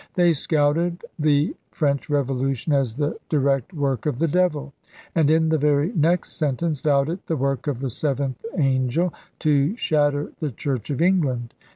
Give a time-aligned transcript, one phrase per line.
[0.15, 4.73] They scouted the French Revolution as the direct work of the devil;
[5.13, 9.75] and in the very next sentence vowed it the work of the seventh angel, to
[9.75, 11.53] shatter the Church of England.